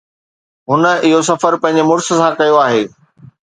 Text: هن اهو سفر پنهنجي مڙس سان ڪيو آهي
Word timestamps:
هن 0.71 0.83
اهو 1.03 1.19
سفر 1.29 1.53
پنهنجي 1.67 1.83
مڙس 1.93 2.05
سان 2.23 2.33
ڪيو 2.43 2.57
آهي 2.67 2.83